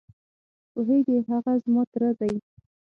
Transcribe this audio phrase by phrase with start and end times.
[0.71, 2.33] پوهېږې؟ هغه زما تره دی.